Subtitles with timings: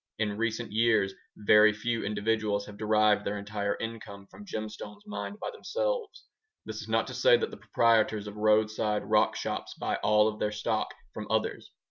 [0.17, 5.51] In recent years, very few individuals have derived their entire income from gemstones mined by
[5.51, 6.25] themselves.
[6.65, 10.39] This is not to say that the proprietors of roadside rock shops buy all of
[10.39, 11.71] their stock from others.